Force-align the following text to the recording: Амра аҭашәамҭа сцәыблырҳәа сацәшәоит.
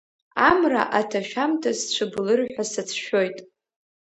Амра 0.49 0.83
аҭашәамҭа 0.99 1.71
сцәыблырҳәа 1.79 2.63
сацәшәоит. 2.71 3.37